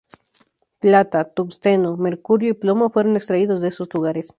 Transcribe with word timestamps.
Plata, 0.79 1.31
tungsteno, 1.31 1.95
mercurio 1.95 2.49
y 2.49 2.53
plomo 2.55 2.89
fueron 2.89 3.17
extraídos 3.17 3.61
de 3.61 3.67
esos 3.67 3.87
lugares. 3.93 4.29